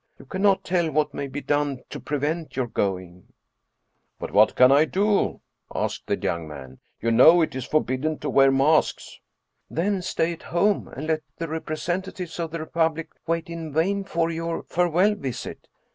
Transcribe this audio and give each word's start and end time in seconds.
You 0.17 0.25
cannot 0.25 0.63
tell 0.63 0.89
what 0.89 1.13
may 1.13 1.27
be 1.27 1.41
done 1.41 1.83
to 1.91 1.99
prevent 1.99 2.55
your 2.55 2.65
going."" 2.65 3.33
But 4.19 4.31
what 4.31 4.55
can 4.55 4.71
I 4.71 4.83
do?" 4.85 5.41
asked 5.75 6.07
the 6.07 6.17
young 6.17 6.47
man." 6.47 6.79
You 7.03 7.11
know 7.11 7.43
it 7.43 7.53
is 7.53 7.65
forbidden 7.65 8.17
to 8.17 8.29
wear 8.31 8.49
masks."" 8.49 9.19
Then 9.69 10.01
stay 10.01 10.33
at 10.33 10.41
home, 10.41 10.87
and 10.87 11.05
let 11.05 11.21
the 11.37 11.47
representatives 11.47 12.39
of 12.39 12.49
the 12.49 12.57
Republic 12.61 13.09
wait 13.27 13.47
in 13.47 13.71
vain 13.71 14.03
for 14.03 14.31
your 14.31 14.63
farewell 14.63 15.13
visit. 15.13 15.67